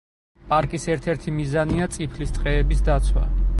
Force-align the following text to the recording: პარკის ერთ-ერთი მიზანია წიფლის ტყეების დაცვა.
პარკის 0.53 0.87
ერთ-ერთი 0.93 1.35
მიზანია 1.35 1.89
წიფლის 1.97 2.35
ტყეების 2.39 2.85
დაცვა. 2.91 3.27